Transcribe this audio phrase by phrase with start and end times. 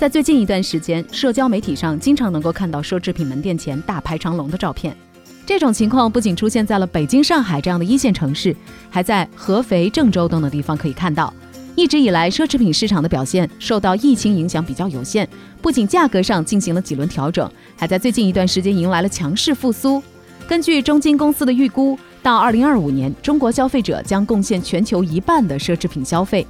[0.00, 4.96] 在最近一段时间，社交媒体上经常能够看到奢侈品门店前大排长龙的照片。
[5.44, 8.56] 这种情况不仅出现在了北京、上海这样的一线城市，
[8.88, 11.30] 还在合肥、郑州等等地方可以看到。
[11.76, 15.28] 一直以来，奢侈品市场的表现受到疫情影响比较有限，
[15.60, 20.02] 不仅价格上进行了几轮调整，还在最近一段时间迎来了强势复苏。
[20.48, 26.46] 根据中金公司的预估，到二零二五年，中国消费者将贡献全球一半的奢侈品消费。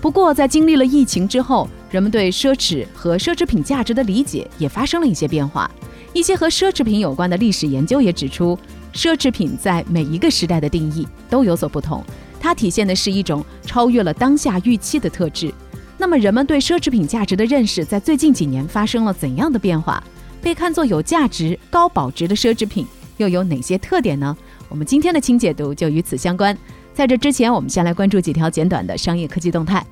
[0.00, 5.70] 不过，在经历了疫情之后，人们对奢侈和奢侈品价值的理解也发生了一些变化。
[6.14, 8.58] 一些和奢侈品有关的历史研究也指出，
[8.94, 12.02] 奢侈品在每一个时代的定义都有所不同。
[12.40, 15.52] 它体现的是一种超越了当下预期的特质。
[15.98, 20.02] 那么，人们对奢侈品价值的认识在最近几年发生了怎样的变化？
[20.40, 22.86] 被看作有价值、高保值的奢侈品
[23.18, 24.34] 又有哪些特点呢？
[24.70, 26.56] 我们今天的轻解读就与此相关。
[26.92, 29.84] 在这之前，我们先来关注几条简短的商业科技动态。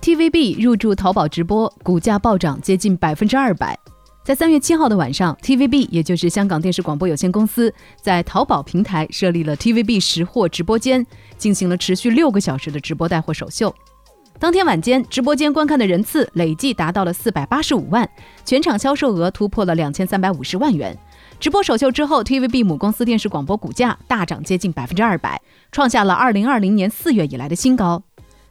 [0.00, 3.78] TVB 入驻淘宝直播，股价暴涨接近百分之二百。
[4.24, 13.72] 在三月七号的晚上，TVB 也就是香港电视广播有限公司在淘宝平台设立了 TVB 实货直播间，进行了持续六个小时的直播带货首秀。
[14.38, 18.08] 当天晚间，直播间观看的人次累计达到了四百八十五万，
[18.44, 20.96] 全场销售额突破了两千三百五十万元。
[21.40, 25.40] 直播首秀之后，TVB 母公司电视广播股价大涨接近百分之二百，
[25.72, 28.02] 创下了二零二零年四月以来的新高。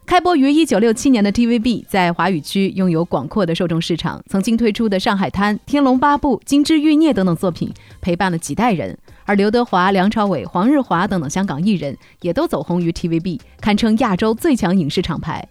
[0.07, 4.19] 开播于一九六七年的 TVB，在华语区拥有广阔的受众市场。
[4.27, 8.97] 曾经推出的《上海滩》《天龙八部》《金枝玉孽》等等作品，陪伴了几代人。
[9.23, 15.47] 而刘德华、梁朝伟、黄日华等等香港艺人，也都走红于 TVB，堪称亚洲最强影视厂牌。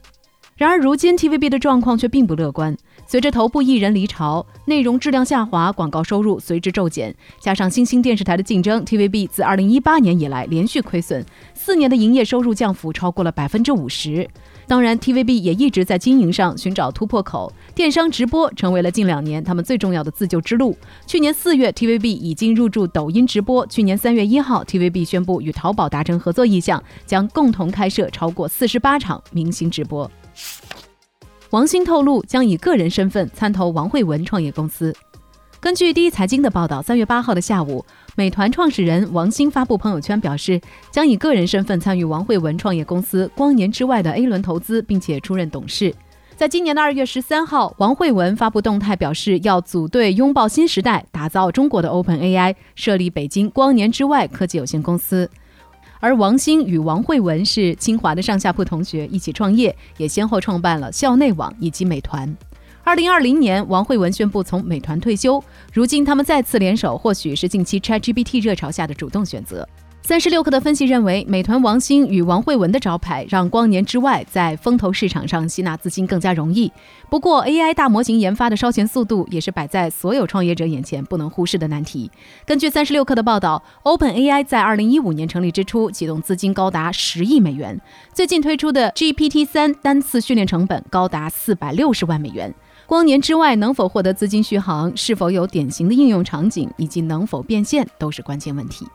[0.56, 2.76] 然而，如今 TVB 的状况却并不乐观。
[3.10, 11.24] 随着头部艺人离巢，内容质量下滑，广告收入随之骤减，加上新兴电视台的竞争，TVB 自2018年以来连续亏损，
[11.54, 14.28] 四年的营业收入降幅超过了百分之五十。
[14.66, 20.76] 当然，TVB 也一直在经营上寻找突破口，电商直播成为了近两年他们最重要的自救之路。
[21.06, 23.66] 去年四月，TVB 已经入驻抖音直播。
[23.68, 30.10] 去年三月一号，TVB 宣布与淘宝达成合作意向，将共同开设超过四十八场明星直播。
[31.50, 34.94] 王兴透露将以个人身份参投王慧文创业公司。
[35.58, 37.82] 根据第一财经的报道，三月八号的下午，
[38.16, 40.60] 美团创始人王兴发布朋友圈表示，
[40.90, 45.94] 将以个人身份参与王慧文创业公司光年之外的 A 轮投资，并且出任董事。
[46.36, 55.28] 在今年的二月十三号，王慧文发布动态表示，要组队拥抱新时代，打造中国的 Open AI，设立北京光年之外科技有限公司。
[56.00, 62.36] 而王兴与王慧文是清华的上下铺同学，一起创业，也先后创办了校内网以及美团。
[62.84, 65.42] 二零二零年，王慧文宣布从美团退休，
[65.72, 69.68] 如今他们再次联手，或许是近期 ChatGPT 热潮下的主动选择。
[70.08, 76.72] 三十六氪的分析认为，美团王兴与王慧文的招牌，让光年之外在风投市场上吸纳资金更加容易。
[77.10, 82.10] 不过，AI 大模型研发的烧钱速度，也是摆在所有创业者眼前不能忽视的难题。
[82.46, 87.78] 根据三十六氪的报道，OpenAI 在二零一五年成立之初，启动资金高达十亿美元。
[88.14, 92.54] 最近推出的 GPT 三单次训练成本高达四百六十万美元。
[92.86, 98.86] 光年之外能否获得资金续航，是否有典型的应用场景，以及能否变现，都是关键问题。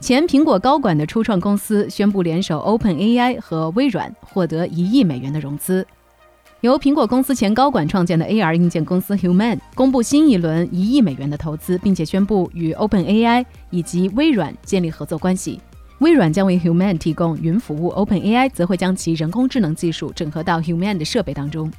[0.00, 5.86] 前苹果高管的初创公司宣布联手 OpenAI 和微软，获得一亿美元的融资。
[6.60, 15.60] 由苹果公司前高管创建的 AR 硬件公司 Human 公布新一轮一亿美元的投资，并且宣布与 OpenAI 以及微软建立合作关系。
[16.00, 21.70] 微软将为 Human 提供云服务，OpenAI 则会将其人工智能技术整合到 Human 的设备当中。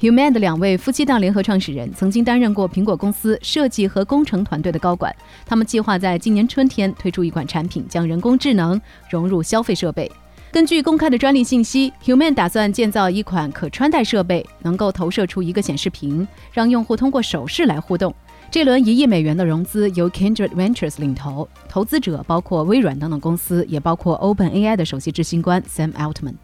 [0.00, 5.14] Human 的两位夫妻档联合创始人曾经担任过苹果公司设计和工程团队的高管。
[5.44, 8.80] 他们计划在今年春天推出一款产品，将人工智能
[9.10, 10.08] 融入消费设备。
[10.52, 18.14] 根据公开的专利信息，Human 打算建造一款可穿戴设备，能够投射出一个显示屏，让用户通过手势来互动。
[18.52, 26.34] 这轮一亿美元的融资由 Kindred Ventures 领投，投资者包括微软等等公司，也包括 OpenAI 的首席执行官 Sam Altman。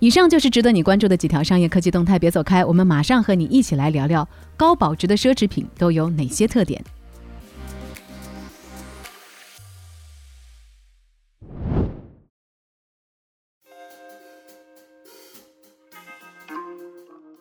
[0.00, 6.80] 以上就是值得你关注的几条商业科技动态，别走开，我们马上和你一起来聊聊高保值的奢侈品都有哪些特点。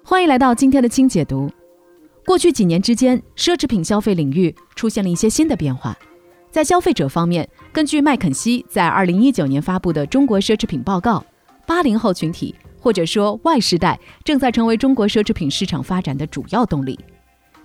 [0.03, 1.51] 欢迎来到今天的轻解读。
[2.25, 5.95] 过去几年之间，奢侈品消费领域出现了一些新的变化。
[6.49, 11.19] 在消费者方面，根据麦肯锡在二零一九年发布的《中国奢侈品报告》，
[11.67, 16.97] 八零后群体或者说 Y 世代正在成为中国奢侈品市场发展的主要动力。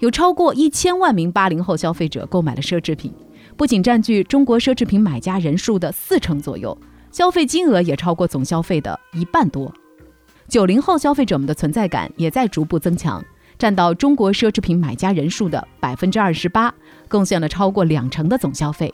[0.00, 3.14] 有超过一千万名八零后消费者购买了奢侈品，
[3.56, 6.76] 不仅占据中国奢侈品买家人数的四成左右，
[7.12, 9.72] 消费金额也超过总消费的一半多。
[10.48, 13.24] 九零后消费者们的存在感也在逐步增强，
[13.56, 16.74] 占到中国奢侈品买家人数的百分之二十八，
[17.08, 18.92] 贡献了超过两成的总消费。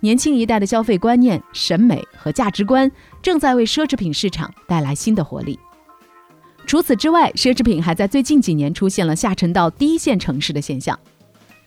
[0.00, 2.90] 年轻一代的消费观念、审美和价值观
[3.22, 5.58] 正在为奢侈品市场带来新的活力。
[6.66, 10.98] 除此之外，奢侈品还在最近几年出现了下沉到第一线城市的现象。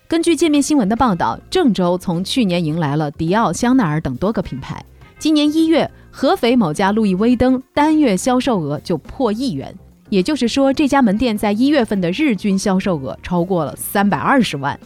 [0.08, 4.84] 根据界面新闻的报道，郑州从去年迎来了迪奥、香奈儿等多个品牌，
[5.18, 5.90] 今年一月。
[6.12, 9.74] 合肥某家路易威登单月销售额就破亿元，
[10.10, 14.78] 也就是说，这家门店在一月份的日均销售额超过了三百二十万。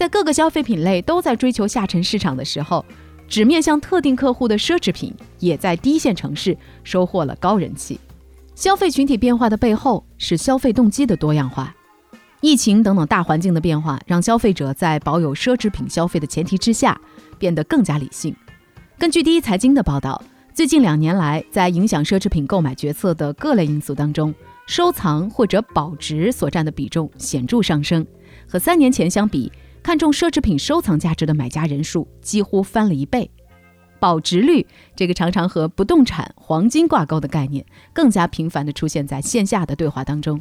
[0.00, 2.82] 在各个消费品类都在追求下沉市场的时候，
[3.28, 8.00] 只面向特定客户的奢侈品也在低线城市收获了高人气。
[8.54, 11.76] 消费群体变化的背后是消费动机的多样化，
[12.40, 16.98] 疫情等等大环境的变化，让消费者在保有奢侈品消费的前提之下。
[17.38, 18.34] 变得更加理性。
[18.98, 20.22] 根据第一财经的报道，
[20.54, 24.34] 最近两年来，在影响奢侈品购买决策的各类因素当中，
[24.66, 28.06] 收藏或者保值所占的比重显著上升。
[28.46, 33.30] 和三年前相比，看重奢侈品收藏价值的买家人数几乎翻了一倍。
[33.98, 34.66] 保值率
[34.96, 40.40] 这个常常和不动产、黄金挂钩的概念，更加频繁地出现在线下的对话当中。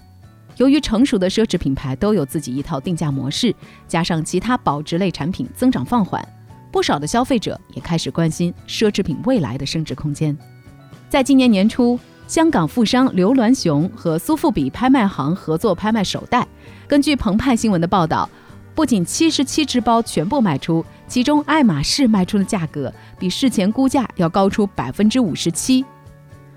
[0.58, 3.54] 由于成熟的奢侈品牌都有自己一套定价模式，
[3.88, 6.26] 加上其他保值类产品增长放缓。
[6.72, 10.38] 不少的消费者也开始关心奢侈品未来的升值空间。
[11.10, 16.48] 在今年年初，香港富商刘銮雄和苏富比拍卖行合作拍卖手袋。
[16.88, 18.30] 根据澎湃新闻的报道，
[18.76, 25.84] 不仅七十七只包全部卖出，其中爱马仕卖出的价格比事前估价要高出百分之五十七。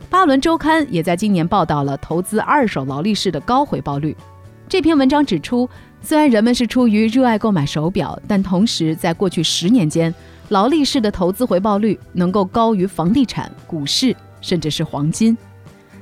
[0.09, 4.17] 巴伦周刊也在今年报道了投资二手劳力士的高回报率。
[4.69, 5.69] 这篇文章指出。
[6.05, 10.13] 虽然人们是出于热爱购买手表，但同时在过去十年间，
[10.49, 15.39] 劳力士的投资回报率能够高于房地产、股市，甚至是黄金。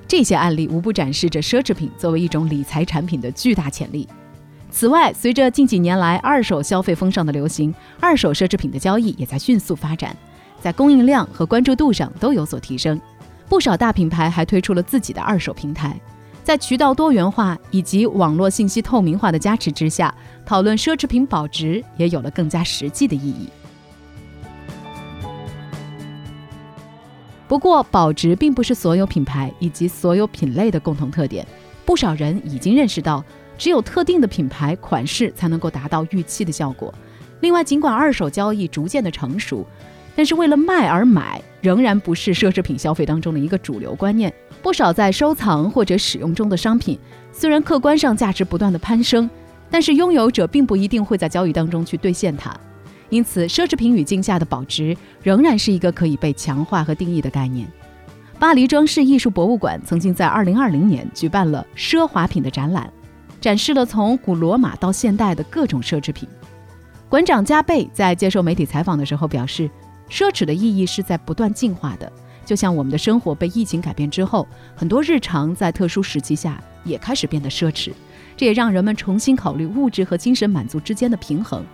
[0.08, 4.08] 这些案例无不展示着奢侈品作为一种理财产品的巨大潜力。
[4.70, 10.16] 此外，随着近几年来二手消费风尚的流行，二手奢侈品的交易也在迅速发展，
[10.60, 12.98] 在供应量和关注度上都有所提升。
[13.48, 16.00] 不少大品牌还推出了自己的二手平台。
[16.42, 20.14] 在渠道多元化以及网络信息透明化的加持之下，
[20.46, 23.48] 讨论奢侈品保值也有了更加实际的意义。
[27.46, 31.46] 不过，保值并不是所有品牌以及所有品类的共同特点。
[31.84, 33.24] 不少人已经认识到，
[33.60, 36.92] 只有特定的品牌款式才能够达到预期的效果。
[37.40, 39.66] 另外，尽管二手交易逐渐的成熟，
[40.16, 44.32] 但是为了卖而买仍然不是奢侈品消费当中的一个主流观念。
[44.62, 46.98] 不少在收藏或者使用中的商品，
[47.32, 49.28] 虽然客观上价值不断的攀升，
[49.70, 52.58] 但是拥有者并不一定会在交易当中去兑现它。
[53.10, 57.68] 因此，奢侈品语境下的保值仍然是一个可以被强化和定义的概念。
[58.38, 62.90] 巴黎装饰艺术博物馆曾经在2020年举办了奢华品的展览，
[63.40, 66.28] 展示了从古罗马到现代的各种奢侈品。
[67.08, 69.68] 馆长加贝在接受媒体采访的时候表示，
[70.08, 72.10] 奢侈的意义是在不断进化的。
[72.44, 77.92] 就像我们的生活被疫情改变之后，很多日常在特殊时期下也开始变得奢侈，
[78.36, 81.64] 这也让人们重新考虑物质和精神满足之间的平衡。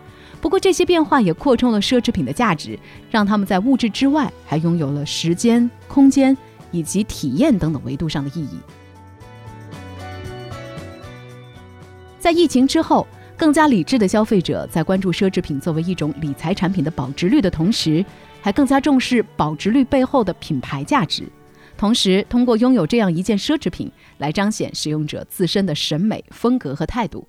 [0.41, 2.79] 不过，这些变化也扩充了奢侈品的价值，
[3.11, 6.37] 让他们在物质之外还拥有了时间、空间
[6.71, 8.59] 以及体验等等维度上的意义。
[12.27, 13.07] 在疫情之后，
[13.37, 18.05] 更加理智的消费者在关注奢侈品作为一种理财产品的保值率的同时，
[18.41, 21.23] 还更加重视保值率背后的品牌价值，
[21.79, 27.29] 同时通过拥有这样一件奢侈品来彰显使用者自身的审美风格和态度。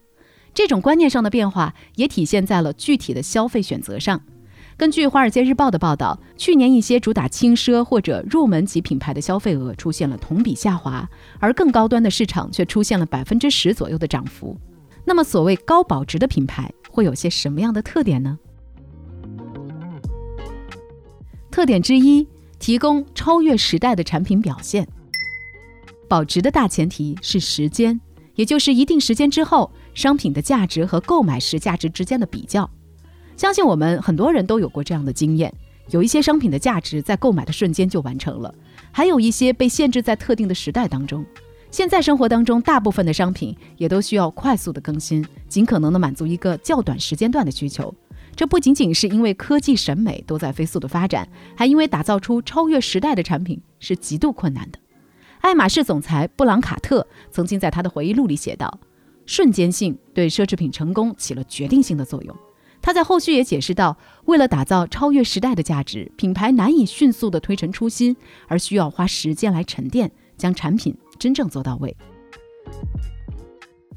[0.51, 4.20] 这种观念上的变化也体现在了具体的消费选择上。
[4.77, 11.08] 根据《华尔街日报》的报道，去年一些主打轻奢或者入门级品牌的消费额出现了同比下滑，
[11.39, 14.58] 而更高端的市场却出现了百分之十左右的涨幅。
[15.08, 18.38] 那么，所谓高保值的品牌会有些什么样的特点呢？
[21.50, 22.28] 特点之一，
[22.60, 24.86] 提供超越时代的产品表现。
[26.10, 28.02] 保值的大前提是时间，
[28.36, 32.70] 也就是一定时间之后，商品的价值和购买时价值之间的比较。
[33.38, 35.54] 相信我们很多人都有过这样的经验：
[35.90, 38.54] 有一些商品的价值在购买的瞬间就完成了，
[38.92, 41.26] 还有一些被限制在特定的时代当中。
[41.69, 47.93] 现在生活当中，大部分的商品也都需要快速的更新，尽可能的满足一个较短时间段的需求。
[48.36, 54.79] 这不仅仅是因为科技审美都在飞速的发展，还因为打造出超越时代的产品是极度困难的。
[55.41, 58.79] 爱马仕总裁布朗卡特曾经在他的回忆录里写道
[59.25, 62.36] ：“瞬间性对奢侈品成功起了决定性的作用。”
[62.81, 68.15] 他在后续也解释到，为了打造超越时代的价值，品牌难以迅速的推陈出新，
[68.47, 71.95] 而需要花时间来沉淀，将产品真正做到位。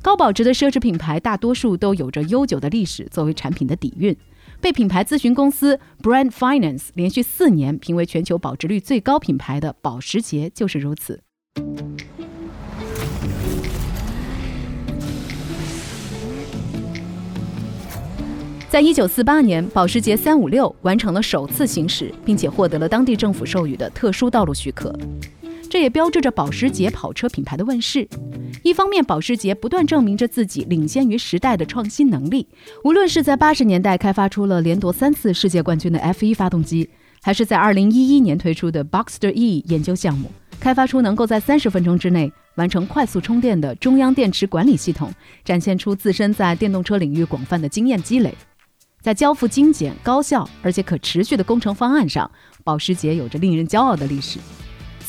[0.02, 4.16] 高保值的奢侈品牌大多数都有着悠久的历史作为产品的底蕴，
[4.58, 11.20] 被品牌咨询公司 Brand Finance 连续四年评为全球保值率最高品牌的保时捷就是如此。
[18.70, 24.96] 在一九四八年，保时捷三五六完成了首次行驶，并且获得了当地政府授予的特殊道路许可。
[25.70, 28.06] 这也标志着保时捷跑车品牌的问世。
[28.64, 32.48] 一方面，保时捷不断证明着自己领先于时代的创新能力，
[32.82, 36.90] 无论是在八十年代开发出了连夺三次世界冠军的 F 一发动机，
[37.22, 45.12] 还是在二零一一年推出的 Boxster E 研究项目，开发出能够在三十分钟之内完成快速充电的中央电池管理系统，
[45.44, 48.34] 展现出自身在电动车领域广泛的经验积累。
[49.00, 52.28] 在交付精简、高效而且可持续的工程方案上，
[52.64, 54.40] 保时捷有着令人骄傲的历史。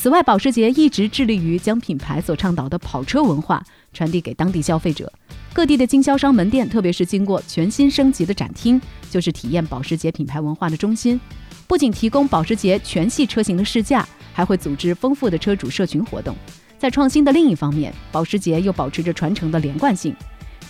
[0.02, 5.12] 此外，保时捷一直致力于将品牌所倡导的跑车文化传递给当地消费者。
[5.52, 11.20] 各地的经销商门店，特别是经过全新升级的展厅，就是体验保时捷品牌文化的中心。
[11.68, 16.34] 不仅提供保时捷全系车型的试驾，还会组织丰富的车主社群活动。
[16.80, 20.12] 在创新的另一方面，保时捷又保持着传承的连贯性。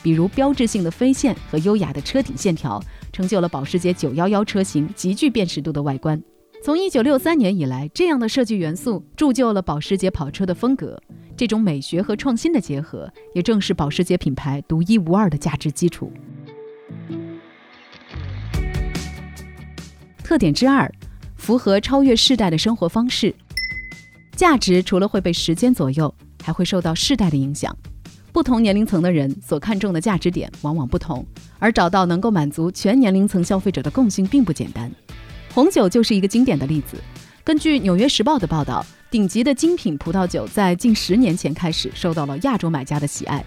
[0.02, 2.78] 比如标志性的飞线和优雅的车顶线条，
[3.14, 6.22] 成就了保时捷911车型极具辨识度的外观。
[6.64, 10.96] 从1963年以来，这样的设计元素铸就了保时捷跑车的风格。
[11.36, 16.12] 这种美学和创新的结合，也正是保时捷品牌独一无二的价值基础。
[20.22, 20.88] 特点之二，
[21.34, 23.34] 符合超越世代的生活方式。
[24.36, 26.14] 价值除了会被时间左右，
[26.44, 27.76] 还会受到世代的影响。
[28.30, 31.26] 不同年龄层的人所看重的价值点往往不同，
[31.58, 34.88] 而找到能够满足全年龄层消费者的共性并不简单。
[35.54, 36.96] 红酒就是一个经典的例子。
[37.44, 43.44] 根据《纽约时报》的报道，顶级的精品葡萄酒在近十年前开始受到了亚洲买家的喜爱。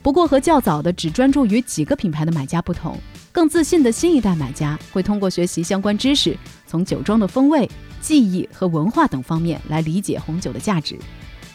[0.00, 2.96] 不过，和较早的只专注于几个品牌的买家不同，
[3.32, 7.68] 更自信的新一代买家会通过学习相关知识，从酒庄的风味、
[8.00, 10.96] 技艺和文化等方面来理解红酒的价值。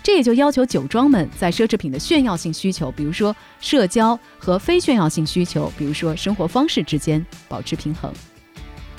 [0.03, 8.13] 这也就要求酒庄们在奢侈品的炫耀性需求，比如说社交和非炫耀性需求，比如说生活方式之间保持平衡。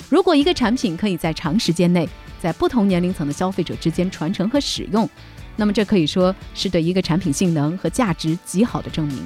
[0.09, 2.07] 如果一个产品可以在长时间内
[2.39, 5.09] 在不同年龄层的消费者之间传承和使用，
[5.55, 9.17] 那么这可以说是对一个产品性能和价值极好的证明。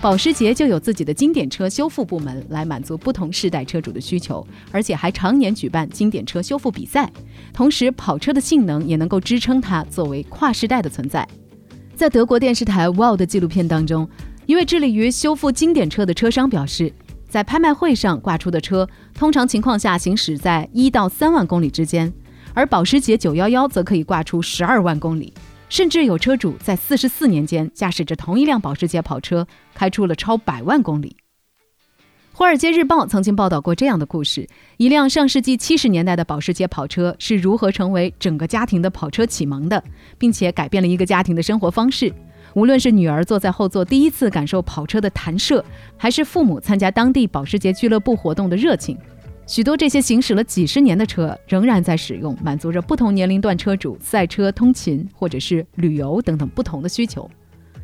[0.00, 7.10] 保时捷就有自己的经典车修复部门来满足不同世代车主的需求，而且还常年举办经典车修复比赛。
[7.54, 11.26] 同时，跑车的性能也能够支撑它作为跨世代的存在。
[11.94, 14.06] 在德国电视台《Wow》的纪录片当中，
[14.44, 16.92] 一位致力于修复经典车的车商表示，
[17.34, 22.12] 在拍卖会上挂出的车，通常情况下行驶在一到三万公里之间，
[22.52, 25.34] 而保时捷911则可以挂出十二万公里。
[25.68, 31.16] 甚至有车主在四十四年间驾驶着同一辆保时捷跑车，开出了超百万公里。
[32.32, 39.82] 《华尔街日报》曾经报道过这样的故事：一辆上世纪七十年代的保时捷跑车是如何成为整个家庭的跑车启蒙的，
[40.18, 42.14] 并且改变了一个家庭的生活方式。
[42.54, 45.64] 无论是女儿坐在后座第一次感受跑车的弹射，
[45.96, 48.96] 还是父母参加当地保时捷俱乐部活动的热情。
[49.46, 57.30] 许多这些行驶了几十年的车仍然在使用，满足着不同年龄段车主赛车、通勤或者是旅游等等不同的需求。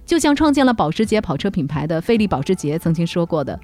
[0.06, 3.58] 就像创建了保时捷跑车品牌的菲利保时捷曾经说过的：“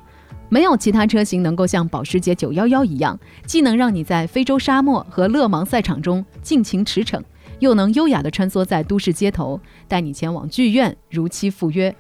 [0.50, 7.20] 没有其他车型能够像保时捷911一样，既能让你在非洲沙漠和勒芒赛场中尽情驰骋，
[7.58, 11.94] 又能优雅地穿梭在都市街头，带你前往剧院如期赴约。”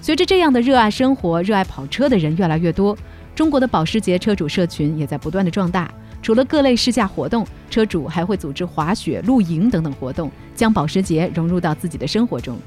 [0.00, 2.94] 随着这样的热爱生活、热爱跑车的人越来越多，
[3.34, 5.90] 中国的保时捷车主社群也在不断的壮大。
[6.20, 12.58] 除了各类试驾活动，车主还会组织滑雪、露营等等活动，将保时捷融入到自己的生活中。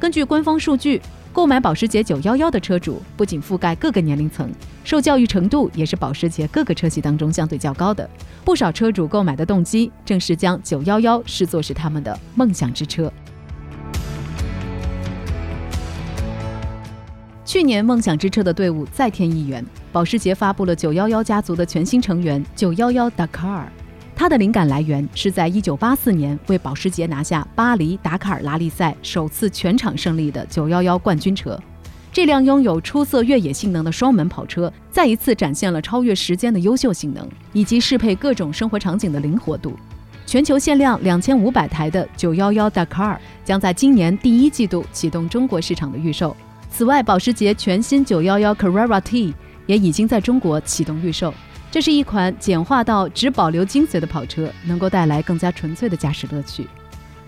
[0.00, 0.98] 根据官方数据，
[1.30, 4.50] 购买保时捷911的车主不仅覆盖各个年龄层，
[4.82, 8.08] 受教育程度也是保时捷各个车系当中相对较高的。
[8.42, 13.12] 不少车主购买的动机正是将911视作是他们的梦想之车。
[17.44, 23.64] 去年，梦想之车的队伍再添一员，保时捷发布了911家族的全新成员911 Dakar。
[24.20, 31.58] 它的灵感来源是在1984年为保时捷拿下巴黎达喀尔拉力赛首次全场胜利的911冠军车。
[32.12, 39.72] 这辆拥有出色越野性能的双门跑车，再一次展现了超越时间的优秀性能，以及适配各种生活场景的灵活度。
[40.26, 46.36] 全球限量两千五百台的911 Dakar 将在今年第一季度启动中国市场的预售。
[46.70, 49.32] 此外，保时捷全新911 Carrera T
[49.64, 51.32] 也已经在中国启动预售。
[51.70, 56.66] 这是一款简化到只保留精髓的跑车，能够带来更加纯粹的驾驶乐趣。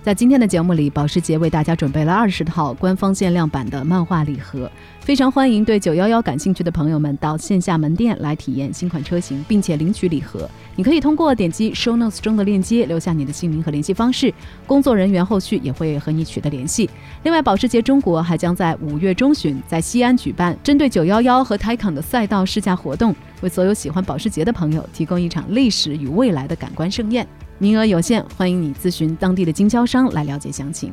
[0.02, 4.68] 在今天的节目里，保时捷为大家准备了二十套官方限量版的漫画礼盒，
[4.98, 10.50] 非常欢迎对九幺幺感兴趣的朋友们到线下门店来体验新款车型，并且领取礼盒。
[10.74, 14.34] 你可以通过点击 Show Notes 中的链接留下你的姓名和联系方式，
[14.66, 16.90] 工作人员后续也会和你取得联系。
[17.22, 27.24] 另外，保时捷中国还将在五月中旬在西安举办针对九幺幺和 Taycan 的赛道试驾活动，为所有喜欢保时捷的朋友提供一场历史与未来的感官盛宴。
[27.62, 30.92] 名额有限，欢迎你咨询当地的经销商来了解详情。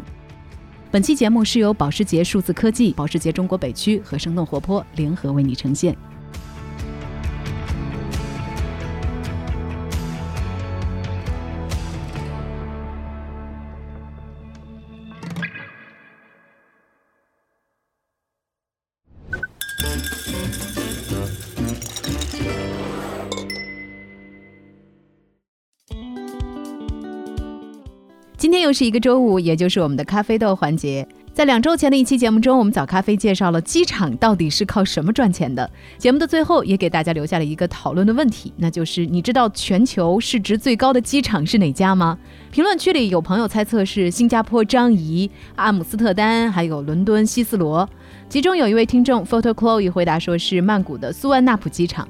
[0.91, 5.97] 本期节目是由保时捷数字科技、保时捷中国北区和生动活泼联合为你呈现。
[28.39, 31.05] 今天又是一个周五，也就是我们的咖啡豆环节。
[31.34, 35.69] 在两周前的一期节目中，我们早咖啡介绍了机场到底是靠什么赚钱的。
[35.98, 42.17] 节目的最后，也给大家留下了一个讨论的问题，那就是你知道全球市值最高的机场是哪家吗？
[42.50, 47.88] 评论区里有朋友猜测是新加坡樟宜、阿姆斯特丹，还有伦敦希斯罗。
[48.29, 52.08] 其中有一位听众 Photo Chloe 回答说是曼谷的苏万纳普机场。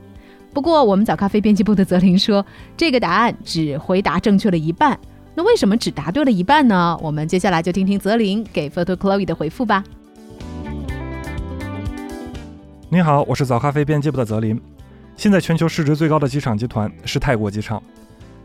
[0.53, 2.45] 不过我们早咖啡编辑部的泽林说，
[2.77, 4.95] 这个答案只回答正确了一半。
[5.39, 6.99] 那为什么只答对了一半呢？
[7.01, 9.81] 我们接下来就听听泽林给 Photo Chloe 的回复吧。
[12.89, 14.61] 你好，我是早咖啡编辑部的泽林。
[15.15, 17.81] 现在全球市值最高的机场集团是泰国机场。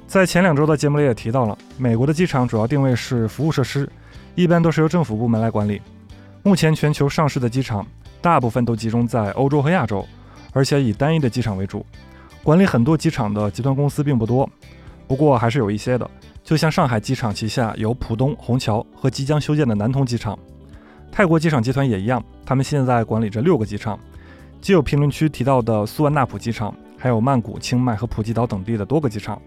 [0.07, 3.90] 在前两周的节目里也提到了，美国的机场主要定位是服务设施，
[4.37, 5.83] 一般都是由政府部门来管理。
[6.45, 7.85] 目前全球上市的机场
[8.23, 10.07] 大部分都集中在欧洲和亚洲，
[10.53, 11.85] 而且以单一的机场为主。
[12.45, 14.49] 管理很多机场的集团公司并不多，
[15.09, 16.09] 不过还是有一些的。
[16.44, 20.38] 就像上海机场旗下有浦东、虹桥和即将修建的南通机场，
[21.11, 23.98] 泰国机场集团也一样，他们现在管理着六个机场，
[24.61, 29.40] 既有评论区提到的苏万纳普机场，还有曼谷、清迈和普吉岛等地的多个机场。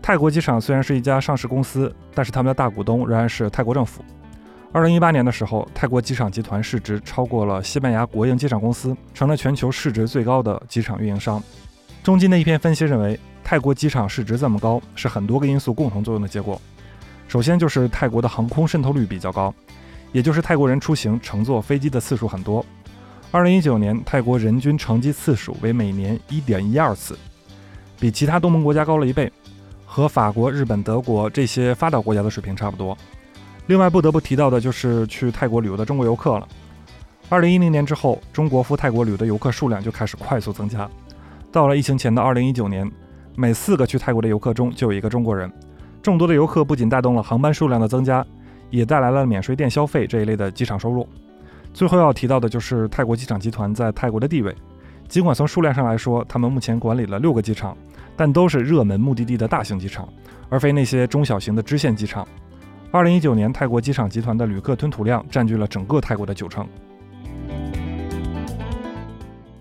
[0.00, 4.00] 泰国机场虽然是一家上市公司，但是他们的大股东仍然是泰国政府。
[4.70, 11.42] 二零一八年的时候，泰国机场集团市值超过了西班牙国营机场公司，成了全球市值最高的机场运营商。
[12.04, 13.18] 中金的一篇分析认为。
[13.48, 16.60] 泰国机场市值这么高，是很多个因素共同作用的结果。
[17.28, 19.54] 首先就是泰国的航空渗透率比较高，
[20.12, 22.62] 也就是泰国人出行乘坐飞机的次数很多。
[23.30, 27.18] 二零一九年，泰国人均乘机次数为每年一点一二次，
[27.98, 29.32] 比其他东盟国家高了一倍，
[29.86, 32.94] 和法国、日本、德国这些发达国家的水平差不多。
[33.68, 36.46] 另外，不得不提到的就是去泰国旅游的中国游客了。
[37.30, 40.86] 二零一零年之后，中国赴泰国旅游的游客数量就开始快速增加，
[41.50, 42.86] 到了疫情前的二零一九年。
[43.40, 45.48] 每四个去泰国的游客中就有一个中国人。
[46.02, 48.26] 众多的游客不仅带动了航班数量的增加，
[48.68, 51.08] 也带来了免税店消费这一类的机场收入。
[51.72, 54.52] 最后要提到的就是泰国机场集团在泰国的地位。
[55.06, 57.76] 尽管从数量上来说，他们目前管理了六个机场，
[58.16, 60.08] 但都是热门目的地的大型机场，
[60.48, 62.26] 而非那些中小型的支线机场。
[62.90, 66.66] 二零一九年，泰国机场集团的旅客吞吐量占据了整个泰国的九成。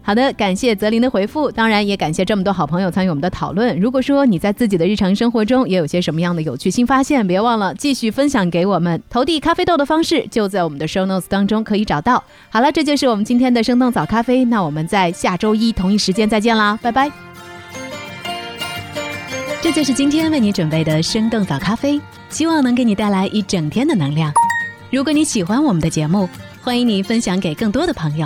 [0.08, 3.78] 好的，感谢泽林的回复，当然也感谢这么多好朋友参与我们的讨论。
[3.78, 9.04] 如果说你在自己的日常生活中也有些什么样的有趣新发现，别忘了继续分享给我们。
[9.10, 12.24] 投递咖啡豆的方式就在我们的 show notes 当中可以找到。
[12.50, 17.12] 好了，这就是我们今天的生动早咖啡，那我们在下周一同一时间再见啦，拜拜。
[19.62, 24.32] 这就是今天为你准备的生动早咖啡，希望能给你带来一整天的能量。
[24.90, 26.30] 如果你喜欢我们的节目，
[26.62, 28.26] 欢迎你分享给更多的朋友。